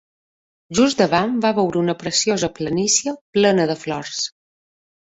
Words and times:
Just 0.79 0.97
davant 1.03 1.35
va 1.45 1.51
veure 1.59 1.79
una 1.83 1.97
preciosa 2.05 2.53
planícia 2.59 3.17
plena 3.39 3.71
de 3.75 3.79
flors. 3.87 4.29